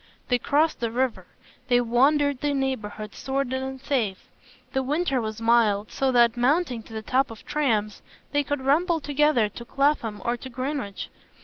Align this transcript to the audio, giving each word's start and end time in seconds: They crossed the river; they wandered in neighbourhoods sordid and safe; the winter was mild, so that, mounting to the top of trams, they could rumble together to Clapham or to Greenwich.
They 0.29 0.39
crossed 0.39 0.79
the 0.79 0.89
river; 0.89 1.27
they 1.67 1.79
wandered 1.79 2.43
in 2.43 2.59
neighbourhoods 2.59 3.19
sordid 3.19 3.61
and 3.61 3.79
safe; 3.79 4.31
the 4.73 4.81
winter 4.81 5.21
was 5.21 5.39
mild, 5.39 5.91
so 5.91 6.11
that, 6.11 6.35
mounting 6.35 6.81
to 6.81 6.93
the 6.93 7.03
top 7.03 7.29
of 7.29 7.45
trams, 7.45 8.01
they 8.31 8.41
could 8.43 8.61
rumble 8.65 8.99
together 8.99 9.47
to 9.49 9.63
Clapham 9.63 10.19
or 10.25 10.37
to 10.37 10.49
Greenwich. 10.49 11.09